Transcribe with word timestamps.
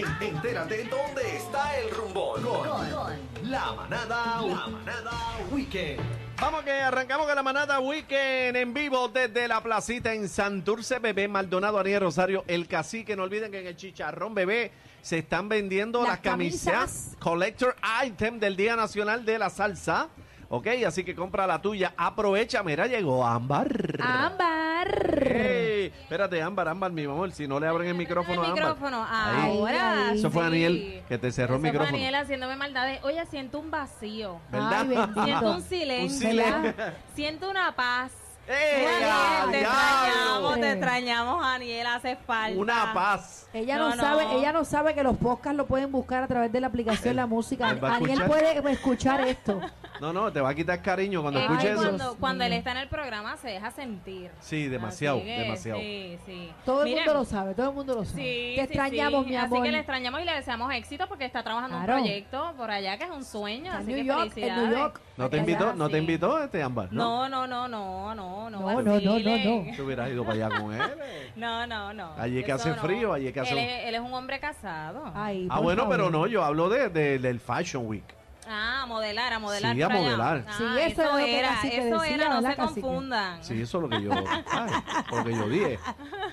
En- 0.00 0.22
entérate 0.34 0.84
dónde 0.84 1.36
está 1.36 1.78
el 1.78 1.90
rumbón. 1.90 2.42
Con, 2.42 3.50
la 3.50 3.72
manada, 3.72 4.42
la 4.42 4.66
manada 4.68 5.10
weekend. 5.50 6.00
Vamos 6.40 6.62
que 6.62 6.70
arrancamos 6.72 7.26
con 7.26 7.34
la 7.36 7.42
manada 7.42 7.80
weekend 7.80 8.56
en 8.56 8.72
vivo 8.72 9.08
desde 9.08 9.46
la 9.46 9.62
placita 9.62 10.14
en 10.14 10.28
Santurce 10.28 10.98
Bebé, 10.98 11.28
Maldonado, 11.28 11.78
Ariel 11.78 12.00
Rosario, 12.00 12.44
el 12.46 12.66
cacique. 12.66 13.14
No 13.16 13.24
olviden 13.24 13.50
que 13.50 13.60
en 13.60 13.66
el 13.66 13.76
chicharrón 13.76 14.34
bebé 14.34 14.72
se 15.02 15.18
están 15.18 15.48
vendiendo 15.48 16.00
las, 16.00 16.10
Las 16.12 16.20
camisas 16.20 16.72
camisas. 16.72 17.16
Collector 17.18 17.76
Item 18.06 18.38
del 18.38 18.56
Día 18.56 18.76
Nacional 18.76 19.24
de 19.24 19.38
la 19.38 19.50
Salsa. 19.50 20.08
Ok, 20.52 20.66
así 20.84 21.04
que 21.04 21.14
compra 21.14 21.46
la 21.46 21.62
tuya. 21.62 21.94
Aprovecha, 21.96 22.64
mira, 22.64 22.88
llegó 22.88 23.24
Ámbar. 23.24 23.68
Ámbar. 24.00 25.22
Espérate, 25.22 26.42
Ámbar, 26.42 26.66
Ámbar, 26.66 26.90
mi 26.90 27.04
amor, 27.04 27.30
si 27.30 27.46
no 27.46 27.60
le 27.60 27.68
abren 27.68 27.86
el 27.90 27.94
micrófono 27.94 28.42
a 28.42 28.46
el 28.46 28.50
Ámbar. 28.50 28.64
micrófono. 28.64 29.06
Ahí. 29.08 29.56
Ahora. 29.58 30.12
Eso 30.12 30.28
fue 30.28 30.42
sí. 30.42 30.48
Daniel 30.50 31.02
que 31.08 31.18
te 31.18 31.30
cerró 31.30 31.54
el 31.54 31.60
Eso 31.60 31.60
fue 31.60 31.70
micrófono. 31.70 31.96
Daniel 31.96 32.14
haciéndome 32.16 32.56
maldades. 32.56 33.00
Oye, 33.04 33.24
siento 33.26 33.60
un 33.60 33.70
vacío. 33.70 34.40
¿Verdad? 34.50 34.86
Ay. 35.16 35.24
Siento 35.24 35.50
un 35.52 35.62
silencio. 35.62 36.28
silencio. 36.30 36.74
Siento 37.14 37.48
una 37.48 37.76
paz. 37.76 38.10
¡Ey, 38.48 38.84
Daniel, 38.84 39.50
te 39.52 39.60
extrañamos, 39.60 40.54
te 40.60 40.72
extrañamos, 40.72 41.40
Daniel, 41.42 41.86
hace 41.86 42.16
falta. 42.16 42.58
Una 42.58 42.92
paz. 42.92 43.48
Ella 43.52 43.76
No, 43.76 43.90
no, 43.90 43.94
no. 43.94 44.02
sabe, 44.02 44.24
ella 44.34 44.52
no 44.52 44.64
sabe 44.64 44.94
que 44.94 45.04
los 45.04 45.16
podcasts 45.16 45.56
lo 45.56 45.66
pueden 45.66 45.92
buscar 45.92 46.24
a 46.24 46.26
través 46.26 46.50
de 46.50 46.60
la 46.60 46.66
aplicación 46.66 47.14
La 47.14 47.26
Música. 47.26 47.72
Daniel 47.74 48.22
puede 48.26 48.72
escuchar 48.72 49.20
esto. 49.20 49.60
No, 50.00 50.12
no, 50.14 50.32
te 50.32 50.40
va 50.40 50.48
a 50.50 50.54
quitar 50.54 50.80
cariño 50.80 51.20
cuando 51.20 51.40
Es 51.40 51.44
escuches 51.44 51.70
eso. 51.78 52.16
cuando, 52.18 52.44
él 52.44 52.52
está 52.54 52.70
en 52.72 52.78
el 52.78 52.88
programa 52.88 53.36
se 53.36 53.48
deja 53.48 53.70
sentir. 53.70 54.30
Sí, 54.40 54.66
demasiado, 54.66 55.18
Así 55.18 55.26
que, 55.26 55.38
demasiado. 55.40 55.80
Sí, 55.80 56.18
sí. 56.24 56.50
Todo 56.64 56.82
el 56.82 56.88
Miren, 56.88 57.04
mundo 57.04 57.20
lo 57.20 57.24
sabe, 57.26 57.54
todo 57.54 57.68
el 57.68 57.74
mundo 57.74 57.94
lo 57.96 58.04
sabe. 58.04 58.16
Sí, 58.22 58.52
Te 58.54 58.54
sí, 58.56 58.60
extrañamos, 58.62 59.24
sí. 59.24 59.30
mi 59.30 59.36
amor. 59.36 59.58
Así 59.58 59.66
que 59.66 59.72
le 59.72 59.78
extrañamos 59.78 60.20
y 60.22 60.24
le 60.24 60.32
deseamos 60.34 60.72
éxito 60.72 61.06
porque 61.06 61.26
está 61.26 61.42
trabajando 61.42 61.76
Claro. 61.76 61.96
un 61.96 62.00
proyecto 62.02 62.54
por 62.56 62.70
allá 62.70 62.96
que 62.96 63.04
es 63.04 63.10
un 63.10 63.24
sueño. 63.24 63.66
Está 63.66 63.76
en 63.76 63.82
así 63.82 63.92
New 63.92 63.96
que 64.00 64.04
York, 64.06 64.22
en 64.24 64.30
felicidades. 64.30 64.68
New 64.68 64.78
York. 64.78 65.00
¿No 65.18 65.28
te 65.28 65.36
Allá, 65.36 65.40
invitó? 65.50 65.74
¿No 65.74 65.88
te 65.88 65.94
sí. 65.94 65.98
invitó 66.00 66.42
este 66.42 66.62
Ámbar? 66.62 66.88
No, 66.92 67.28
no, 67.28 67.46
no, 67.46 67.68
no, 67.68 68.14
no, 68.14 68.14
no. 68.14 68.50
No, 68.50 68.50
no, 68.50 68.60
no, 68.82 68.82
no, 68.82 68.94
vacilen. 69.12 69.66
no. 69.70 69.76
Te 69.76 69.82
hubieras 69.82 70.10
ido 70.10 70.24
para 70.24 70.46
allá 70.46 70.60
con 70.60 70.72
él. 70.72 70.80
eh. 70.80 71.32
No, 71.36 71.66
no, 71.66 71.92
no. 71.92 72.14
Allí 72.16 72.38
es 72.38 72.44
que 72.46 72.52
Eso 72.52 72.70
hace 72.70 72.80
frío, 72.80 73.12
allí 73.12 73.26
es 73.26 73.34
que 73.34 73.40
hace 73.40 73.52
Él 73.52 73.58
un- 73.58 73.64
es, 73.64 73.84
él 73.88 73.94
es 73.96 74.00
un 74.00 74.14
hombre 74.14 74.40
casado. 74.40 75.12
Ay, 75.14 75.46
Ah, 75.50 75.56
por 75.56 75.64
bueno, 75.64 75.82
favor. 75.82 75.96
pero 75.96 76.10
no, 76.10 76.26
yo 76.26 76.42
hablo 76.42 76.70
de, 76.70 76.88
de- 76.88 77.18
del 77.18 77.38
Fashion 77.38 77.86
Week. 77.86 78.04
Ah, 78.52 78.82
a 78.82 78.86
modelar, 78.86 79.32
a 79.32 79.38
modelar. 79.38 79.76
Sí, 79.76 79.82
a 79.82 79.88
modelar. 79.88 80.44
Ah, 80.48 80.52
Sí, 80.58 80.64
eso 80.80 81.02
es 81.02 81.10
lo 81.12 81.16
que 81.18 81.38
era, 81.38 81.52
eso 81.62 82.00
decía, 82.00 82.14
era, 82.16 82.28
no 82.30 82.34
¿verdad, 82.36 82.50
se 82.50 82.56
Cacique? 82.56 82.80
confundan. 82.80 83.44
Sí, 83.44 83.60
eso 83.62 83.78
es 83.78 83.82
lo 83.82 83.88
que 83.88 84.02
yo, 84.02 84.10
ay, 84.50 84.70
lo 85.12 85.24
que 85.24 85.30
yo 85.36 85.48
dije. 85.48 85.78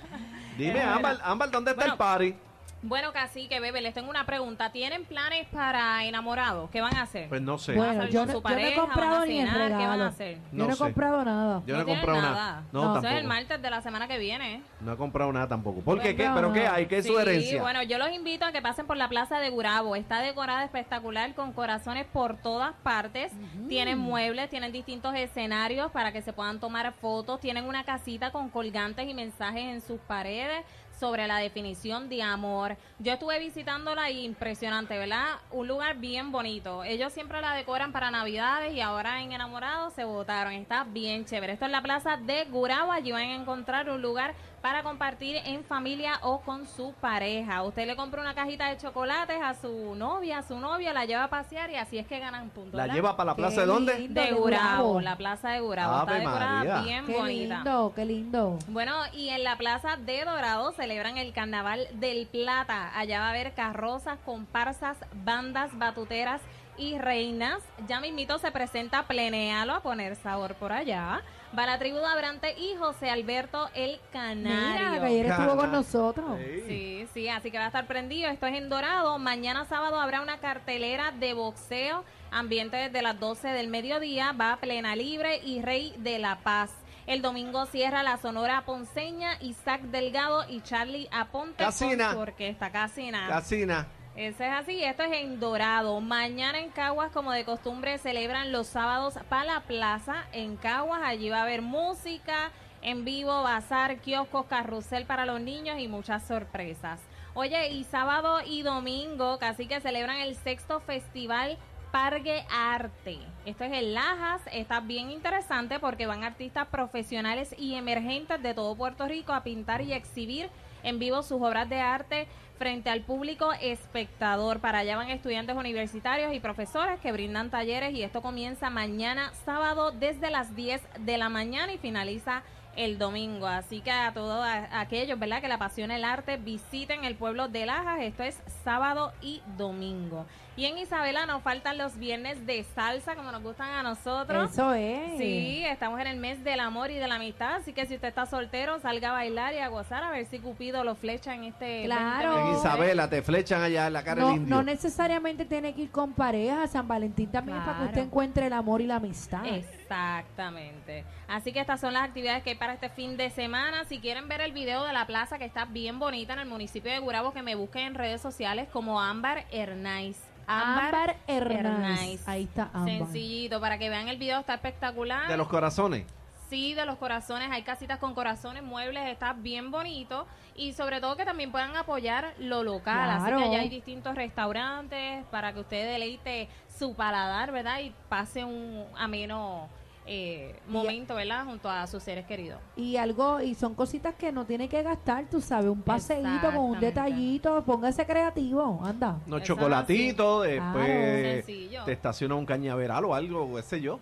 Dime, 0.58 0.82
Ámbar, 0.82 1.20
Ámbar, 1.23 1.52
¿dónde 1.52 1.72
está 1.72 1.82
Bueno. 1.84 1.94
el 1.94 1.98
party? 2.00 2.36
Bueno, 2.83 3.11
casi 3.11 3.47
que 3.47 3.59
bebé, 3.59 3.81
les 3.81 3.94
tengo 3.94 4.09
una 4.09 4.25
pregunta. 4.25 4.72
¿Tienen 4.72 5.03
planes 5.06 5.47
para 5.47 6.06
enamorados? 6.06 6.70
¿Qué 6.70 6.80
van 6.80 6.95
a 6.95 7.02
hacer? 7.02 7.28
Pues 7.28 7.42
no 7.42 7.58
sé. 7.58 7.73
¿Van 7.75 7.89
a 7.89 7.94
Bueno, 7.94 8.09
yo 8.11 8.25
no, 8.25 8.31
su 8.33 8.42
yo 8.42 8.50
no 8.50 8.58
he 8.59 8.75
comprado 8.75 9.11
¿Van 9.14 9.22
a 9.23 9.25
ni 9.25 9.39
el 9.39 9.50
regalo. 9.52 9.78
¿Qué 9.78 9.88
van 9.88 10.02
a 10.02 10.08
hacer? 10.08 10.36
Yo 10.36 10.42
No 10.52 10.67
no 10.67 10.73
he 10.73 10.78
comprado 10.78 11.25
nada. 11.25 11.61
Yo 11.66 11.75
no, 11.75 11.81
he 11.81 11.86
tienen 11.86 12.02
comprado 12.05 12.22
nada. 12.22 12.36
nada. 12.36 12.64
No, 12.72 12.80
No. 12.83 12.89
Eso 12.89 12.98
es 12.98 13.03
tampoco. 13.03 13.17
el 13.20 13.28
martes 13.28 13.61
de 13.64 13.70
la 13.72 13.81
semana 13.81 14.08
que 14.08 14.17
viene. 14.20 14.61
No 14.80 14.94
he 14.94 14.98
comprado 14.98 15.33
nada 15.33 15.48
tampoco. 15.48 15.81
¿Por 15.81 16.00
qué? 16.02 16.11
No 16.14 16.17
¿Qué? 16.17 16.30
¿Pero 16.36 16.53
qué 16.53 16.67
hay? 16.67 16.86
¿Qué 16.86 17.02
Sí, 17.02 17.09
sugerencia? 17.09 17.61
bueno, 17.61 17.81
yo 17.81 17.98
los 17.98 18.11
invito 18.11 18.45
a 18.45 18.52
que 18.52 18.61
pasen 18.61 18.86
por 18.86 18.95
la 18.98 19.09
plaza 19.09 19.39
de 19.39 19.50
Gurabo. 19.50 19.95
Está 19.95 20.20
decorada 20.22 20.64
espectacular 20.64 21.33
con 21.33 21.53
corazones 21.53 22.05
por 22.05 22.38
todas 22.38 22.73
partes. 22.83 23.31
Tienen 23.67 23.98
muebles, 23.98 24.50
tienen 24.52 24.72
distintos 24.72 25.16
escenarios 25.16 25.92
para 25.92 26.11
que 26.11 26.22
se 26.22 26.31
puedan 26.31 26.59
tomar 26.59 26.94
fotos. 26.94 27.39
Tienen 27.39 27.66
una 27.66 27.83
casita 27.83 28.31
con 28.31 28.50
colgantes 28.50 29.09
y 29.09 29.14
mensajes 29.16 29.64
en 29.64 29.81
sus 29.81 30.00
paredes 30.02 30.64
sobre 31.00 31.28
la 31.28 31.38
definición 31.38 32.09
de 32.09 32.23
amor. 32.23 32.78
Yo 33.00 33.14
estuve 33.14 33.40
visitándola 33.40 34.09
y 34.09 34.26
impresionante, 34.26 34.98
¿verdad? 34.98 35.38
Un 35.52 35.67
lugar 35.67 35.98
bien 35.98 36.32
bonito. 36.32 36.83
Ellos 36.83 37.14
siempre 37.14 37.42
la 37.42 37.54
decoran 37.54 37.92
para 37.92 38.11
Navidades 38.11 38.73
y 38.73 38.82
ahora 38.82 39.22
en 39.22 39.32
Enamorados 39.32 39.94
se 39.94 40.04
votaron. 40.04 40.54
Está 40.54 40.83
bien 40.83 41.26
chévere. 41.26 41.54
Esto 41.54 41.66
es 41.66 41.72
la 41.72 41.82
plaza 41.82 42.17
de 42.17 42.45
Gurabo. 42.45 42.92
Allí 42.92 43.11
van 43.11 43.30
a 43.30 43.36
encontrar 43.36 43.89
un 43.89 44.02
lugar 44.02 44.33
para 44.62 44.84
compartir 44.84 45.38
en 45.45 45.64
familia 45.64 46.20
o 46.23 46.42
con 46.42 46.66
su 46.66 46.94
pareja. 46.94 47.64
Usted 47.64 47.86
le 47.88 47.95
compra 47.95 48.22
una 48.22 48.34
cajita 48.34 48.70
de 48.70 48.78
chocolates 48.78 49.38
a 49.42 49.54
su 49.54 49.95
novia, 49.95 50.40
a 50.40 50.44
su 50.44 50.60
novio, 50.60 50.92
la 50.94 51.06
lleva 51.06 51.26
a 51.26 51.30
pasear 51.30 51.70
y 51.70 51.76
así 51.76 51.98
es 51.98 52.08
que 52.08 52.20
ganan 52.20 52.50
puntos. 52.50 52.73
¿La 52.73 52.84
¿verdad? 52.84 52.96
lleva 52.96 53.16
para 53.17 53.28
la 53.32 53.36
Qué 53.36 53.42
plaza 53.42 53.62
de 53.62 53.67
dónde? 53.67 54.00
lindo. 54.00 54.22
de 54.22 54.32
Gurabo. 54.34 55.00
la 55.02 55.16
plaza 55.16 55.50
de 55.52 55.60
Gurabo. 55.60 55.94
Ave 55.96 56.17
Está 56.17 56.30
decorada 56.30 56.54
María. 56.64 56.82
bien 56.82 57.06
Qué 57.06 57.14
bonita. 57.17 57.56
lindo, 57.56 57.94
qué 57.96 58.06
lindo. 58.06 58.60
Bueno, 58.67 58.94
y 59.14 59.30
en 59.30 59.44
la 59.44 59.58
plaza 59.58 59.98
de 59.98 60.26
Dorado 60.26 60.72
celebran 60.73 61.17
el 61.17 61.34
Carnaval 61.34 61.88
del 61.94 62.28
Plata. 62.28 62.92
Allá 62.98 63.20
va 63.20 63.28
a 63.28 63.30
haber 63.30 63.54
carrozas, 63.54 64.17
comparsas, 64.26 64.98
bandas, 65.23 65.78
batuteras 65.78 66.42
y 66.77 66.98
reinas. 66.98 67.60
Ya 67.88 67.99
mismito 67.99 68.38
se 68.39 68.52
presenta 68.52 69.04
Plenealo 69.04 69.73
a 69.76 69.80
poner 69.82 70.15
sabor 70.15 70.55
por 70.55 70.71
allá. 70.71 71.21
Va 71.58 71.65
la 71.65 71.80
tribu 71.80 71.98
de 71.98 72.05
Abrante 72.05 72.55
y 72.60 72.76
José 72.77 73.10
Alberto 73.10 73.70
el 73.73 73.99
Canario. 74.11 74.89
Mira, 74.89 74.99
que 74.99 75.05
ayer 75.05 75.26
estuvo 75.27 75.48
Cana- 75.48 75.61
con 75.61 75.71
nosotros. 75.71 76.37
Sí. 76.39 76.64
Sí, 76.67 77.08
sí, 77.14 77.30
así 77.30 77.52
que 77.52 77.58
va 77.58 77.64
a 77.66 77.67
estar 77.67 77.87
prendido. 77.87 78.30
Esto 78.30 78.48
es 78.48 78.55
en 78.55 78.67
Dorado. 78.70 79.17
Mañana 79.17 79.66
sábado 79.66 79.99
habrá 79.99 80.21
una 80.21 80.39
cartelera 80.39 81.11
de 81.11 81.33
boxeo. 81.33 82.04
Ambiente 82.32 82.76
desde 82.76 83.02
las 83.02 83.17
12 83.20 83.48
del 83.48 83.70
mediodía. 83.70 84.33
Va 84.33 84.58
Plena 84.58 84.95
Libre 84.95 85.37
y 85.43 85.61
Rey 85.61 85.93
de 85.99 86.20
la 86.20 86.37
Paz. 86.39 86.71
El 87.05 87.21
domingo 87.21 87.66
cierra 87.67 88.04
la 88.04 88.17
Sonora 88.17 88.64
Ponceña, 88.66 89.37
Isaac 89.39 89.80
Delgado 89.83 90.43
y 90.49 90.60
Charlie 90.60 91.08
Aponte. 91.10 91.64
Casina. 91.64 92.11
su 92.11 92.20
orquesta 92.20 92.70
Casina. 92.70 93.26
Casina. 93.30 93.87
Ese 94.17 94.48
es 94.48 94.52
así, 94.52 94.83
esto 94.83 95.04
es 95.04 95.11
en 95.11 95.39
Dorado. 95.39 96.02
Mañana 96.02 96.58
en 96.58 96.72
Caguas, 96.72 97.11
como 97.11 97.32
de 97.32 97.45
costumbre, 97.45 98.00
celebran 98.00 98.52
los 98.52 98.66
sábados 98.66 99.14
para 99.30 99.44
la 99.44 99.60
plaza 99.61 100.26
en 100.32 100.58
Caguas. 100.58 101.02
Allí 101.04 101.30
va 101.30 101.38
a 101.38 101.44
haber 101.44 101.61
música 101.61 102.50
en 102.82 103.05
vivo, 103.05 103.44
bazar, 103.44 104.00
kioscos, 104.00 104.48
carrusel 104.48 105.05
para 105.05 105.28
los 105.28 105.39
niños 105.39 105.78
y 105.78 105.88
muchas 105.88 106.26
sorpresas. 106.26 107.00
Oye, 107.36 107.70
y 107.70 107.83
sábado 107.83 108.39
y 108.44 108.64
domingo 108.64 109.38
casi 109.38 109.67
que 109.67 109.82
celebran 109.82 110.17
el 110.17 110.34
sexto 110.36 110.80
festival 110.80 111.60
Parque 111.92 112.44
Arte. 112.49 113.20
Esto 113.45 113.66
es 113.66 113.72
en 113.72 113.94
Lajas, 113.94 114.42
está 114.52 114.80
bien 114.80 115.11
interesante 115.11 115.80
porque 115.80 116.08
van 116.08 116.23
artistas 116.23 116.67
profesionales 116.70 117.54
y 117.55 117.76
emergentes 117.76 118.42
de 118.42 118.55
todo 118.55 118.76
Puerto 118.76 119.08
Rico 119.08 119.32
a 119.34 119.44
pintar 119.44 119.82
y 119.82 119.94
exhibir 119.94 120.49
en 120.87 120.99
vivo 120.99 121.21
sus 121.21 121.42
obras 121.42 121.70
de 121.70 121.81
arte 121.81 122.27
frente 122.58 122.89
al 122.89 123.02
público 123.02 123.52
espectador. 123.61 124.59
Para 124.59 124.80
allá 124.80 124.98
van 124.98 125.09
estudiantes 125.09 125.55
universitarios 125.55 126.33
y 126.33 126.39
profesores 126.39 126.99
que 126.99 127.11
brindan 127.11 127.49
talleres 127.49 127.93
y 127.93 128.03
esto 128.03 128.21
comienza 128.21 128.69
mañana 128.69 129.31
sábado 129.45 129.92
desde 129.92 130.31
las 130.31 130.56
10 130.56 130.81
de 131.00 131.18
la 131.18 131.30
mañana 131.30 131.74
y 131.74 131.77
finaliza 131.77 132.44
el 132.75 132.98
domingo. 132.98 133.48
Así 133.48 133.81
que 133.81 133.92
a 133.92 134.13
todos 134.13 134.45
aquellos, 134.71 135.19
¿verdad? 135.19 135.42
Que 135.42 135.48
le 135.48 135.56
apasiona 135.56 135.95
el 135.95 136.06
arte, 136.06 136.38
visiten 136.38 137.04
el 137.04 137.15
pueblo 137.15 137.48
de 137.48 137.65
Lajas. 137.65 138.00
Esto 138.01 138.24
es 138.24 138.42
sábado 138.63 139.12
y 139.21 139.42
domingo. 139.57 140.25
Y 140.57 140.66
en 140.66 140.78
Isabela 140.80 141.28
nos 141.28 141.44
faltan 141.44 141.78
los 141.78 141.98
viernes 141.98 142.45
de 142.48 142.63
salsa, 142.74 143.16
como 143.16 143.31
nos 143.31 143.44
gustan 143.44 143.69
a 143.69 143.84
nosotros. 143.84 144.51
Eso 144.51 144.74
es. 144.74 145.18
Sí, 145.19 145.63
estamos 145.63 146.00
en 146.01 146.07
el 146.07 146.18
mes 146.18 146.44
del 146.44 146.60
amor 146.60 146.90
y 146.90 146.95
de 146.95 147.07
la 147.07 147.16
amistad, 147.16 147.57
así 147.57 147.74
que 147.74 147.86
si 147.86 147.94
usted 147.94 148.07
está 148.07 148.25
soltero, 148.25 148.80
salga 148.80 149.10
a 149.10 149.13
bailar 149.13 149.54
y 149.54 149.60
a 149.60 149.68
gozar 149.68 150.04
a 150.04 150.10
ver 150.10 150.25
si 150.25 150.40
Cupido 150.40 150.84
lo 150.84 150.96
flecha 150.96 151.36
en 151.36 151.44
este 151.44 151.84
Claro. 151.86 152.31
2023. 152.31 152.48
En 152.48 152.60
Isabela 152.60 153.07
te 153.10 153.22
flechan 153.22 153.62
allá 153.62 153.86
en 153.86 153.94
la 153.94 154.04
cara 154.04 154.22
No, 154.22 154.28
del 154.30 154.38
indio. 154.38 154.56
no 154.56 154.63
necesariamente 154.63 155.46
tiene 155.46 155.75
que 155.75 155.84
ir 155.84 155.92
con 155.92 156.13
pareja. 156.13 156.66
San 156.66 156.88
Valentín 156.88 157.31
también 157.31 157.60
es 157.60 157.63
para 157.63 157.78
que 157.78 157.86
usted 157.86 158.01
encuentre 158.01 158.48
el 158.48 158.54
amor 158.54 158.81
y 158.81 158.88
la 158.88 158.96
amistad. 158.96 159.46
Exactamente. 159.46 161.06
Así 161.28 161.54
que 161.54 161.60
estas 161.60 161.80
son 161.80 161.94
las 161.94 162.04
actividades 162.04 162.42
que 162.42 162.51
hay 162.51 162.56
para 162.56 162.74
este 162.74 162.90
fin 162.90 163.16
de 163.16 163.30
semana. 163.30 163.86
Si 163.86 164.00
quieren 164.00 164.28
ver 164.28 164.42
el 164.42 164.54
video 164.54 164.84
de 164.86 164.94
la 164.94 165.06
plaza 165.06 165.38
que 165.38 165.46
está 165.46 165.66
bien 165.66 166.00
bonita 166.00 166.34
en 166.34 166.40
el 166.40 166.48
municipio 166.48 166.92
de 166.92 166.98
Gurabo, 166.98 167.31
que 167.31 167.44
me 167.44 167.54
busquen 167.54 167.84
en 167.88 167.94
redes 167.96 168.22
sociales 168.22 168.68
como 168.74 169.00
Ámbar 169.00 169.46
Hernaiz. 169.52 170.18
Ámbar 170.48 171.18
Hernández. 171.28 172.28
Ahí 172.28 172.44
está 172.44 172.70
Ámbar. 172.74 172.98
Sencillito, 172.98 173.60
para 173.60 173.78
que 173.78 173.90
vean 173.90 174.08
el 174.08 174.18
video, 174.18 174.40
está 174.40 174.56
espectacular. 174.56 175.28
De 175.28 175.38
los 175.38 175.48
corazones. 175.48 176.06
Sí, 176.50 176.74
de 176.74 176.86
los 176.86 176.98
corazones, 176.98 177.52
hay 177.52 177.64
casitas 177.64 178.00
con 178.00 178.14
corazones, 178.14 178.64
muebles, 178.64 179.06
está 179.10 179.34
bien 179.34 179.70
bonito 179.70 180.26
y 180.56 180.72
sobre 180.72 181.02
todo 181.02 181.18
que 181.18 181.26
también 181.26 181.52
puedan 181.52 181.76
apoyar 181.76 182.34
lo 182.40 182.64
local, 182.64 183.10
así 183.10 183.26
que 183.26 183.44
allá 183.44 183.60
hay 183.60 183.68
distintos 183.68 184.16
restaurantes 184.16 185.26
para 185.26 185.52
que 185.52 185.60
usted 185.60 185.92
deleite 185.92 186.48
su 186.74 186.96
paladar, 186.96 187.52
¿verdad? 187.52 187.80
Y 187.82 187.94
pase 188.08 188.46
un 188.46 188.86
ameno 188.96 189.68
eh, 190.07 190.56
momento, 190.68 191.15
¿verdad? 191.15 191.45
Junto 191.45 191.69
a 191.69 191.86
sus 191.88 192.01
seres 192.01 192.25
queridos. 192.25 192.59
Y 192.75 192.98
algo, 192.98 193.42
y 193.42 193.56
son 193.56 193.75
cositas 193.75 194.15
que 194.15 194.31
no 194.31 194.45
tiene 194.45 194.69
que 194.69 194.81
gastar, 194.81 195.25
tú 195.30 195.42
sabes, 195.42 195.69
un 195.69 195.81
paseíto 195.81 196.51
con 196.54 196.71
un 196.71 196.80
detallito, 196.80 197.63
póngase 197.65 198.06
creativo, 198.06 198.80
anda. 198.83 199.19
Chocolatitos, 199.44 200.45
así. 200.45 200.54
después 200.54 201.45
Claro. 201.45 201.86
Te 201.86 201.92
estaciona 201.92 202.36
un 202.36 202.45
cañaveral 202.45 203.06
o 203.06 203.13
algo, 203.13 203.56
qué 203.56 203.62
sé 203.62 203.81
yo. 203.81 204.00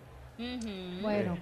Bueno, 1.02 1.36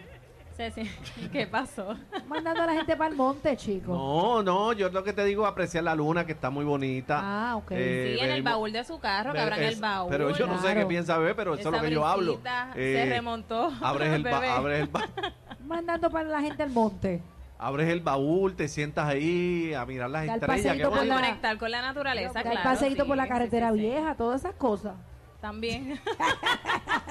se- 0.56 0.72
¿Qué 1.32 1.46
pasó? 1.46 1.96
Mandando 2.28 2.62
a 2.62 2.66
la 2.66 2.72
gente 2.74 2.96
para 2.96 3.10
el 3.10 3.16
monte, 3.16 3.56
chicos. 3.56 3.88
No, 3.96 4.42
no, 4.42 4.72
yo 4.72 4.88
lo 4.90 5.02
que 5.04 5.12
te 5.12 5.24
digo, 5.24 5.46
apreciar 5.46 5.84
la 5.84 5.94
luna, 5.94 6.24
que 6.26 6.32
está 6.32 6.50
muy 6.50 6.64
bonita. 6.64 7.20
Ah, 7.22 7.56
ok. 7.56 7.70
Eh, 7.72 8.16
sí, 8.18 8.24
en 8.24 8.30
el 8.30 8.42
baúl 8.42 8.72
de 8.72 8.84
su 8.84 8.98
carro, 9.00 9.32
que 9.32 9.40
abran 9.40 9.62
el 9.62 9.76
baúl. 9.80 10.10
Pero 10.10 10.30
yo 10.30 10.46
no 10.46 10.56
sé 10.56 10.62
Claro. 10.66 10.80
qué 10.80 10.86
piensa 10.86 11.18
bebé, 11.18 11.34
pero 11.34 11.54
eso 11.54 11.68
es 11.68 11.74
lo 11.74 11.80
que 11.82 11.90
yo 11.90 12.06
hablo. 12.06 12.40
Eh, 12.74 13.00
se 13.04 13.10
remontó. 13.10 13.72
Abres 13.82 14.12
el, 14.12 14.22
bebé. 14.22 14.48
abres, 14.48 14.80
el 14.82 14.86
ba- 14.88 15.08
Mandando 15.66 16.10
para 16.10 16.28
la 16.28 16.40
gente 16.40 16.62
al 16.62 16.70
monte. 16.70 17.22
abres 17.58 17.88
el 17.88 18.00
baúl, 18.00 18.54
te 18.54 18.68
sientas 18.68 19.06
ahí 19.08 19.72
a 19.74 19.84
mirar 19.86 20.10
las 20.10 20.26
Dar 20.26 20.36
estrellas. 20.50 20.88
por 20.88 20.98
A 20.98 21.14
conectar 21.14 21.56
con 21.58 21.70
la 21.70 21.80
naturaleza, 21.82 22.32
Dar 22.34 22.42
claro. 22.44 22.60
paseíto 22.62 23.02
sí, 23.04 23.08
por 23.08 23.16
la 23.16 23.26
carretera 23.26 23.70
sí, 23.72 23.78
sí. 23.78 23.80
vieja, 23.86 24.14
todas 24.14 24.40
esas 24.42 24.54
cosas. 24.54 24.94
También. 25.40 26.00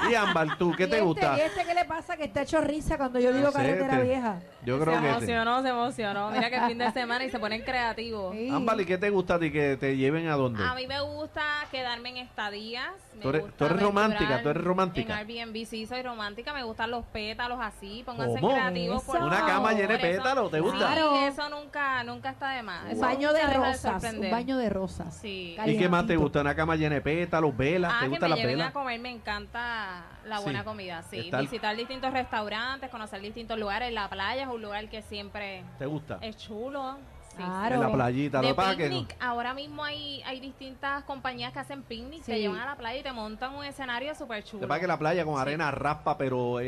Y 0.09 0.15
Ámbar, 0.15 0.57
¿tú 0.57 0.71
qué 0.75 0.83
¿Y 0.83 0.87
te 0.87 0.93
este, 0.95 1.01
gusta? 1.05 1.37
¿Y 1.37 1.41
este 1.41 1.63
qué 1.65 1.73
le 1.73 1.85
pasa? 1.85 2.17
Que 2.17 2.23
está 2.25 2.41
hecho 2.41 2.61
risa 2.61 2.97
cuando 2.97 3.19
yo 3.19 3.31
digo 3.31 3.45
No 3.45 3.51
sé, 3.51 3.57
carretera 3.57 3.97
te- 3.97 4.03
vieja. 4.03 4.39
Yo 4.65 4.77
se 4.77 4.83
creo 4.83 4.95
que... 4.95 5.01
te- 5.01 5.09
emocionó, 5.09 5.61
se 5.61 5.69
emocionó. 5.69 6.31
Mira 6.31 6.49
que 6.49 6.55
el 6.55 6.65
fin 6.67 6.77
de 6.77 6.91
semana 6.91 7.25
y 7.25 7.29
se 7.29 7.39
ponen 7.39 7.61
creativos. 7.63 8.33
Sí. 8.35 8.49
Ámbar, 8.49 8.79
¿y 8.81 8.85
qué 8.85 8.97
te 8.97 9.09
gusta 9.09 9.35
a 9.35 9.39
ti 9.39 9.51
que 9.51 9.77
te 9.77 9.97
lleven 9.97 10.27
a 10.29 10.35
dónde? 10.35 10.63
A 10.63 10.73
mí 10.75 10.87
me 10.87 11.01
gusta 11.01 11.41
quedarme 11.71 12.09
en 12.09 12.17
estadías. 12.17 12.91
me 13.15 13.21
Tú 13.21 13.29
eres- 13.29 13.41
gusta 13.43 13.57
tú 13.57 13.65
eres 13.65 13.81
romántica, 13.81 14.17
aventurar 14.23 14.43
tú 14.43 14.49
eres 14.49 14.63
romántica. 14.63 15.21
En 15.21 15.29
Airbnb 15.29 15.65
sí 15.67 15.85
soy 15.85 16.01
romántica, 16.01 16.53
me 16.53 16.63
gustan 16.63 16.91
los 16.91 17.05
pétalos 17.05 17.59
así, 17.61 18.03
pónganse 18.05 18.39
¿Cómo? 18.39 18.53
creativos 18.53 19.03
por 19.03 19.17
Eso. 19.17 19.25
Una 19.25 19.45
cama 19.45 19.73
llena 19.73 19.87
de 19.97 20.11
eso- 20.11 20.23
pétalos, 20.23 20.51
¿te 20.51 20.59
gusta? 20.59 20.77
Sí, 20.77 20.83
Claro. 20.93 21.19
eso 21.27 21.49
nunca, 21.49 22.03
nunca 22.03 22.29
está 22.29 22.49
de 22.51 22.63
más. 22.63 22.85
Un 22.85 22.91
Eso 22.91 23.01
baño 23.01 23.27
nunca 23.27 23.33
de 23.33 23.47
deja 23.47 23.53
rosas. 23.71 24.13
Un 24.13 24.31
baño 24.31 24.57
de 24.57 24.69
rosas. 24.69 25.17
Sí. 25.21 25.57
¿Y 25.65 25.77
qué 25.77 25.89
más 25.89 26.07
te 26.07 26.15
gusta? 26.15 26.41
¿Una 26.41 26.55
cama 26.55 26.75
llena 26.75 26.95
de 26.95 27.01
pétalos, 27.01 27.55
velas? 27.55 27.91
Ah, 27.93 27.97
¿Te 27.99 28.05
que 28.05 28.09
gustan 28.09 28.29
me 28.29 28.29
las 28.29 28.39
lleven 28.39 28.55
velas? 28.57 28.69
a 28.69 28.73
comer, 28.73 28.99
me 28.99 29.11
encanta 29.11 29.92
la 30.25 30.37
Sí. 30.37 30.43
buena 30.43 30.63
comida, 30.63 31.01
sí. 31.03 31.29
Visitar 31.39 31.75
distintos 31.75 32.11
restaurantes, 32.13 32.89
conocer 32.89 33.21
distintos 33.21 33.57
lugares. 33.59 33.91
La 33.93 34.09
playa 34.09 34.43
es 34.43 34.47
un 34.49 34.61
lugar 34.61 34.89
que 34.89 35.01
siempre 35.01 35.63
¿Te 35.79 35.85
gusta? 35.85 36.17
es 36.21 36.37
chulo. 36.37 36.97
Sí. 37.29 37.37
Claro. 37.37 37.75
En 37.75 37.81
la 37.81 37.91
playita, 37.91 38.41
De 38.41 38.49
no- 38.49 38.55
picnic, 38.55 39.15
ahora 39.19 39.55
mismo 39.55 39.83
hay, 39.83 40.21
hay 40.21 40.39
distintas 40.39 41.03
compañías 41.05 41.51
que 41.51 41.57
hacen 41.57 41.81
picnic, 41.81 42.21
Sí. 42.23 42.31
te 42.31 42.39
llevan 42.39 42.59
a 42.59 42.65
la 42.67 42.75
playa 42.75 42.99
y 42.99 43.01
te 43.01 43.11
montan 43.11 43.55
un 43.55 43.63
escenario 43.65 44.13
súper 44.13 44.41
Lo 44.43 44.47
chulo. 44.47 44.71
es 44.75 44.79
que 44.79 44.85
la 44.85 44.99
playa 44.99 45.25
con 45.25 45.39
arena 45.39 45.71
raspa, 45.71 46.15
pero 46.15 46.59
eh, 46.59 46.65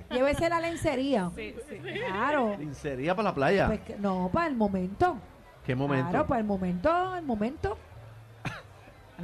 eh, 0.00 0.04
Llévese 0.10 0.48
la 0.48 0.58
lencería. 0.58 1.30
Sí, 1.36 1.54
sí. 1.68 1.78
Claro. 2.08 2.56
lincería 2.58 3.14
para 3.14 3.28
la 3.28 3.34
playa. 3.36 3.66
Pues 3.68 3.80
que- 3.82 3.96
no, 3.96 4.30
para 4.32 4.48
el 4.48 4.56
momento. 4.56 5.16
¿Qué 5.64 5.76
momento? 5.76 6.10
Claro, 6.10 6.26
para 6.26 6.40
el 6.40 6.46
momento, 6.46 7.14
el 7.16 7.24
momento. 7.24 7.78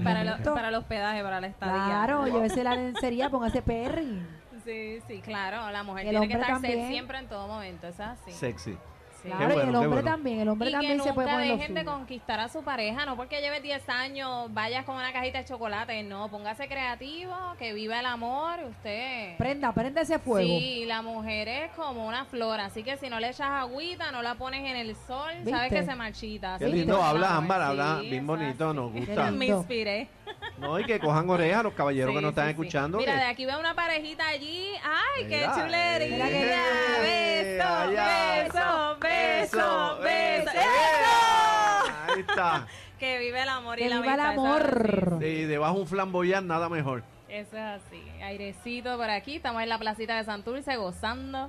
Para, 0.05 0.25
lo- 0.25 0.55
para 0.55 0.69
el 0.69 0.75
hospedaje, 0.77 1.23
para 1.23 1.41
la 1.41 1.47
estadía. 1.49 1.75
Claro, 1.87 2.27
llévese 2.27 2.63
la 2.65 2.75
lencería, 2.77 3.29
póngase 3.29 3.61
perry. 3.63 4.25
Sí, 4.65 5.01
sí, 5.09 5.21
claro. 5.21 5.71
La 5.71 5.83
mujer 5.83 6.05
El 6.07 6.11
tiene 6.11 6.29
que 6.29 6.35
hombre 6.35 6.41
estar 6.43 6.55
también. 6.55 6.75
sexy 6.75 6.93
siempre 6.93 7.19
en 7.19 7.29
todo 7.29 7.49
momento, 7.49 7.87
es 7.89 7.99
así. 7.99 8.31
Sexy. 8.31 8.79
Sí. 9.23 9.29
Claro, 9.29 9.43
y 9.53 9.55
bueno, 9.55 9.63
el 9.63 9.71
qué 9.71 9.77
hombre 9.77 9.89
bueno. 10.03 10.11
también, 10.11 10.41
el 10.41 10.49
hombre 10.49 10.69
y 10.71 10.73
también 10.73 10.97
que 10.99 11.05
se 11.05 11.13
puede 11.13 11.29
poner 11.31 11.59
dejen 11.59 11.75
de 11.75 11.85
conquistar 11.85 12.41
a 12.41 12.49
su 12.49 12.63
pareja, 12.63 13.05
no 13.05 13.17
porque 13.17 13.41
lleves 13.41 13.63
10 13.63 13.89
años, 13.91 14.53
vayas 14.55 14.85
con 14.87 14.97
una 14.97 15.13
cajita 15.13 15.39
de 15.39 15.45
chocolate, 15.45 16.03
no, 16.03 16.29
póngase 16.31 16.69
creativo, 16.69 17.35
que 17.59 17.75
viva 17.75 18.01
el 18.01 18.07
amor, 18.07 18.59
usted. 18.71 19.37
Prenda, 19.37 19.73
prenda 19.73 20.01
ese 20.01 20.19
fuego. 20.19 20.49
Sí, 20.59 20.85
la 20.87 21.03
mujer 21.03 21.49
es 21.49 21.71
como 21.73 22.07
una 22.07 22.25
flor, 22.25 22.61
así 22.61 22.83
que 22.83 22.97
si 22.97 23.09
no 23.11 23.21
le 23.21 23.29
echas 23.29 23.49
agüita, 23.51 24.11
no 24.11 24.23
la 24.23 24.37
pones 24.37 24.61
en 24.61 24.77
el 24.77 24.97
sol, 24.97 25.31
¿Viste? 25.37 25.51
sabes 25.51 25.73
que 25.73 25.83
se 25.85 25.95
marchita. 25.95 26.57
Qué 26.59 26.69
lindo 26.69 26.97
que 26.99 27.03
hablas, 27.05 27.31
la- 27.31 27.37
Ámbar, 27.37 27.61
sí, 27.61 27.67
hablas 27.69 28.01
bien 28.03 28.27
bonito, 28.27 28.73
nos 28.73 28.93
Qué 28.93 29.01
gusta. 29.01 29.31
Me 29.31 29.47
inspiré. 29.47 30.09
No, 30.59 30.79
y 30.79 30.85
que 30.85 30.99
cojan 31.01 31.29
orejas 31.29 31.63
los 31.65 31.73
caballeros 31.75 32.13
que 32.13 32.19
Sí, 32.19 32.23
nos 32.23 32.31
están 32.31 32.45
sí, 32.47 32.49
sí. 32.55 32.61
escuchando. 32.61 32.99
Mira, 32.99 33.13
que- 33.15 33.19
de 33.19 33.25
aquí 33.27 33.47
veo 33.47 33.59
una 33.59 33.75
parejita 33.75 34.29
allí. 34.29 34.69
¡Ay, 34.83 35.25
qué 35.27 35.39
Mira, 35.39 35.55
chulería! 35.55 36.09
mira 36.17 36.29
que 36.29 36.45
beso, 36.45 37.69
allá. 37.69 38.07
beso, 38.07 38.30
Que 43.01 43.19
vive 43.19 43.43
el 43.43 43.49
amor 43.49 43.79
y 43.79 43.83
Que 43.85 43.89
la 43.89 44.01
viva 44.01 44.15
el 44.15 44.21
amistad, 44.21 44.33
es 44.33 44.39
amor. 44.53 45.13
así. 45.17 45.25
Y 45.27 45.45
debajo 45.45 45.79
un 45.79 45.87
flamboyán, 45.87 46.47
nada 46.47 46.69
mejor. 46.69 47.03
Eso 47.29 47.57
es 47.57 47.63
así. 47.63 48.03
Airecito 48.23 48.97
por 48.99 49.09
aquí. 49.09 49.37
Estamos 49.37 49.63
en 49.63 49.69
la 49.69 49.79
placita 49.79 50.17
de 50.17 50.25
Santurce 50.25 50.77
gozando. 50.77 51.49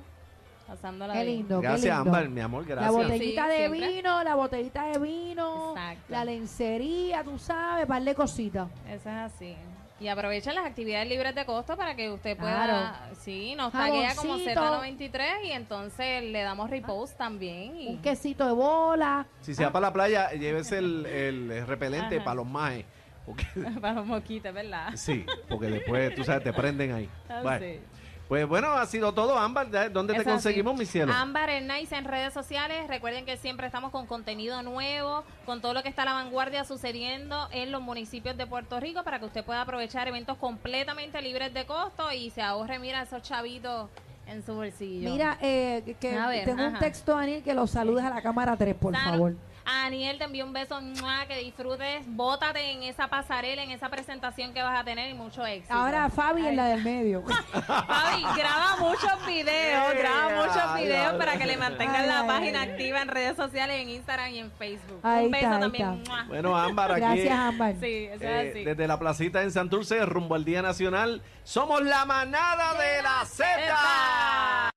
Gozando 0.68 1.06
la 1.06 1.12
Qué 1.14 1.24
lindo, 1.24 1.60
qué 1.60 1.66
Gracias, 1.66 1.96
lindo. 1.96 2.10
Ámbar, 2.10 2.28
mi 2.30 2.40
amor, 2.40 2.62
La 2.66 2.74
gracias. 2.76 2.92
botellita 2.94 3.44
Sí, 3.44 3.50
de 3.50 3.56
siempre. 3.68 3.88
vino, 3.88 4.22
la 4.24 4.34
botellita 4.36 4.84
de 4.84 4.98
vino, 5.00 5.70
Exacto. 5.76 6.02
la 6.08 6.24
lencería, 6.24 7.22
tú 7.24 7.38
sabes, 7.38 7.84
par 7.86 8.02
de 8.02 8.14
cositas. 8.14 8.68
Eso 8.88 9.10
es 9.10 9.16
así. 9.16 9.54
Y 10.02 10.08
aprovechen 10.08 10.54
las 10.56 10.66
actividades 10.66 11.08
libres 11.08 11.32
de 11.34 11.44
costo 11.44 11.76
para 11.76 11.94
que 11.94 12.10
usted 12.10 12.36
pueda, 12.36 12.64
Claro. 12.64 13.14
sí, 13.20 13.54
nos 13.54 13.70
taguea 13.72 14.16
como 14.16 14.30
Jaboncito. 14.32 14.60
Z93 14.60 15.44
y 15.44 15.52
entonces 15.52 16.24
le 16.24 16.42
damos 16.42 16.68
repost 16.70 17.16
también. 17.16 17.76
Y, 17.76 17.88
Un 17.88 18.02
quesito 18.02 18.44
de 18.44 18.52
bola. 18.52 19.26
Si 19.40 19.54
se 19.54 19.64
va 19.64 19.70
para 19.70 19.86
la 19.88 19.92
playa, 19.92 20.32
llévese 20.32 20.78
el, 20.78 21.06
el 21.06 21.66
repelente 21.68 22.16
Ajá. 22.16 22.24
para 22.24 22.34
los 22.34 22.46
majes. 22.46 22.84
Porque, 23.24 23.46
para 23.80 23.94
los 23.94 24.06
moquitos, 24.06 24.52
¿verdad? 24.52 24.90
sí, 24.96 25.24
porque 25.48 25.66
después, 25.66 26.12
tú 26.16 26.24
sabes, 26.24 26.42
te 26.42 26.52
prenden 26.52 26.92
ahí. 26.92 27.08
Ah, 27.28 27.40
Bueno, 27.44 27.60
sí. 27.64 27.80
Pues 28.28 28.48
bueno, 28.48 28.72
ha 28.72 28.86
sido 28.86 29.12
todo, 29.12 29.38
Ámbar. 29.38 29.92
¿Dónde 29.92 30.14
te 30.14 30.24
conseguimos, 30.24 30.78
mi 30.78 30.86
cielo? 30.86 31.12
Ámbar 31.12 31.50
en 31.50 31.68
Nice 31.68 31.94
en 31.94 32.04
redes 32.04 32.32
sociales. 32.32 32.88
Recuerden 32.88 33.26
que 33.26 33.36
siempre 33.36 33.66
estamos 33.66 33.90
con 33.90 34.06
contenido 34.06 34.62
nuevo, 34.62 35.24
con 35.44 35.60
todo 35.60 35.74
lo 35.74 35.82
que 35.82 35.90
está 35.90 36.02
a 36.02 36.06
la 36.06 36.12
vanguardia 36.14 36.64
sucediendo 36.64 37.48
en 37.52 37.70
los 37.72 37.82
municipios 37.82 38.36
de 38.36 38.46
Puerto 38.46 38.80
Rico 38.80 39.02
para 39.02 39.18
que 39.18 39.26
usted 39.26 39.44
pueda 39.44 39.60
aprovechar 39.60 40.08
eventos 40.08 40.38
completamente 40.38 41.20
libres 41.20 41.52
de 41.52 41.66
costo 41.66 42.10
y 42.10 42.30
se 42.30 42.40
ahorre, 42.40 42.78
mira, 42.78 43.02
esos 43.02 43.22
chavitos 43.22 43.90
en 44.26 44.44
su 44.44 44.54
bolsillo. 44.54 45.10
Mira, 45.10 45.36
eh, 45.40 45.96
que 46.00 46.16
ver, 46.16 46.44
tengo 46.44 46.64
un 46.64 46.78
texto, 46.78 47.16
Daniel, 47.16 47.42
que 47.42 47.54
lo 47.54 47.66
saludes 47.66 48.04
a 48.04 48.10
la 48.10 48.22
cámara 48.22 48.56
3, 48.56 48.74
por 48.76 48.96
favor. 48.96 49.34
Aniel, 49.64 50.18
te 50.18 50.24
envío 50.24 50.44
un 50.44 50.52
beso, 50.52 50.80
¡mua! 50.80 51.26
que 51.26 51.38
disfrutes, 51.38 52.04
bótate 52.06 52.72
en 52.72 52.82
esa 52.82 53.08
pasarela, 53.08 53.62
en 53.62 53.70
esa 53.70 53.88
presentación 53.88 54.52
que 54.52 54.62
vas 54.62 54.78
a 54.80 54.84
tener 54.84 55.10
y 55.10 55.14
mucho 55.14 55.44
éxito. 55.46 55.72
Ahora 55.74 56.08
Fabi 56.10 56.46
en 56.46 56.56
la 56.56 56.66
del 56.66 56.82
medio. 56.84 57.22
Fabi, 57.22 58.22
graba 58.36 58.76
muchos 58.78 59.26
videos, 59.26 59.94
graba 59.94 60.46
muchos 60.46 60.74
videos 60.76 61.14
para 61.14 61.36
que 61.36 61.46
le 61.46 61.56
mantengan 61.56 62.02
ay, 62.02 62.08
la 62.08 62.20
ay, 62.20 62.26
página 62.28 62.62
ay. 62.62 62.70
activa 62.70 63.02
en 63.02 63.08
redes 63.08 63.36
sociales, 63.36 63.80
en 63.80 63.88
Instagram 63.90 64.30
y 64.30 64.38
en 64.38 64.50
Facebook. 64.52 65.00
Ahí 65.02 65.26
un 65.26 65.30
beso 65.30 65.44
está, 65.44 65.56
ahí 65.56 65.60
también. 65.62 66.04
Bueno, 66.28 66.56
Ámbar, 66.56 66.92
aquí. 66.92 67.00
Gracias, 67.00 67.38
Ámbar. 67.38 67.74
Sí, 67.80 68.08
eso 68.10 68.24
eh, 68.24 68.42
es 68.42 68.50
así. 68.50 68.64
desde 68.64 68.86
la 68.88 68.98
placita 68.98 69.42
en 69.42 69.50
Santurce, 69.52 70.04
rumbo 70.06 70.34
al 70.34 70.44
Día 70.44 70.62
Nacional, 70.62 71.22
somos 71.44 71.82
la 71.82 72.04
manada 72.04 72.74
de 72.74 73.02
la 73.02 73.24
Z. 73.24 74.70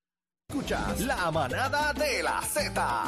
Escuchas 0.48 1.00
la 1.00 1.30
manada 1.30 1.92
de 1.92 2.22
la 2.22 2.40
Z. 2.42 3.04